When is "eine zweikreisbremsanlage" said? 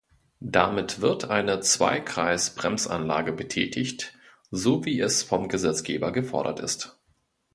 1.29-3.33